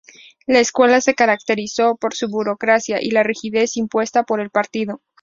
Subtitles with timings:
[0.47, 5.03] La escuela se caracterizó por su burocracia y la rigidez impuesta por el partido.